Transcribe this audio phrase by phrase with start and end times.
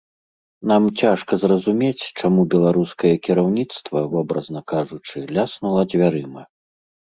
[0.69, 6.43] Нам цяжка зразумець, чаму беларускае кіраўніцтва, вобразна кажучы, ляснула дзвярыма.